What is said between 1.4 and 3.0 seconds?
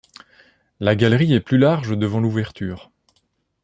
plus large devant l'ouverture.